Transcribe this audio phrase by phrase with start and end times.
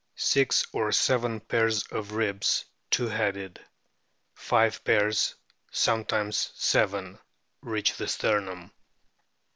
[0.15, 3.63] Six or seven pairs of ribs two headed;
[4.33, 5.35] five pairs,
[5.69, 7.19] sometimes seven,
[7.61, 8.71] reach the sternum.